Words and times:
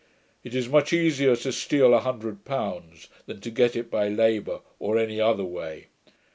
It 0.43 0.55
is 0.55 0.67
much 0.67 0.93
easier 0.93 1.35
to 1.35 1.51
steal 1.51 1.93
a 1.93 1.99
hundred 1.99 2.43
pounds, 2.43 3.07
than 3.27 3.39
to 3.41 3.51
get 3.51 3.75
it 3.75 3.91
by 3.91 4.07
labour, 4.09 4.61
or 4.79 4.97
any 4.97 5.21
other 5.21 5.45
way. 5.45 5.89